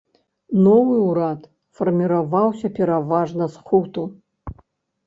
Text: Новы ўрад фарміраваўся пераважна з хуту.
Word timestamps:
Новы 0.67 0.95
ўрад 1.09 1.45
фарміраваўся 1.81 2.67
пераважна 2.81 3.53
з 3.59 3.71
хуту. 3.71 4.03